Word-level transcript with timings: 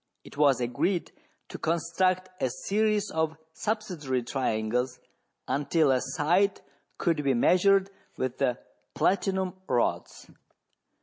It 0.23 0.35
was 0.35 0.59
agreed 0.59 1.11
to 1.49 1.59
construct 1.59 2.29
a 2.41 2.49
series 2.49 3.11
of 3.11 3.37
subsidiary 3.53 4.23
triangles 4.23 4.99
until 5.47 5.91
a 5.91 6.01
side 6.01 6.59
could 6.97 7.23
be 7.23 7.35
measured 7.35 7.91
with 8.17 8.39
the 8.39 8.57
platinum 8.95 9.53
rods. 9.69 10.27